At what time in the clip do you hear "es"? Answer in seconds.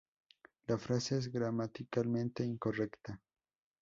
1.19-1.31